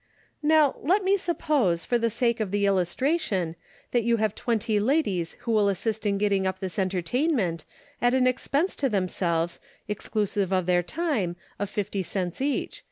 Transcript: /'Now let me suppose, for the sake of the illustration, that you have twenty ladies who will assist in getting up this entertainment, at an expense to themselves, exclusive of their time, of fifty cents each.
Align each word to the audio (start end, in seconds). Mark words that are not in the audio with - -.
/'Now 0.43 0.79
let 0.81 1.03
me 1.03 1.15
suppose, 1.15 1.85
for 1.85 1.99
the 1.99 2.09
sake 2.09 2.39
of 2.39 2.49
the 2.49 2.65
illustration, 2.65 3.55
that 3.91 4.01
you 4.01 4.17
have 4.17 4.33
twenty 4.33 4.79
ladies 4.79 5.33
who 5.41 5.51
will 5.51 5.69
assist 5.69 6.07
in 6.07 6.17
getting 6.17 6.47
up 6.47 6.57
this 6.57 6.79
entertainment, 6.79 7.65
at 8.01 8.15
an 8.15 8.25
expense 8.25 8.75
to 8.77 8.89
themselves, 8.89 9.59
exclusive 9.87 10.51
of 10.51 10.65
their 10.65 10.81
time, 10.81 11.35
of 11.59 11.69
fifty 11.69 12.01
cents 12.01 12.41
each. 12.41 12.79